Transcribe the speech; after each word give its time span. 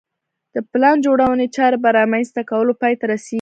د 0.55 0.57
پلان 0.71 0.97
جوړونې 1.05 1.47
چارې 1.55 1.77
په 1.83 1.89
رامنځته 1.97 2.41
کولو 2.49 2.73
پای 2.81 2.93
ته 2.99 3.05
رسېږي 3.11 3.29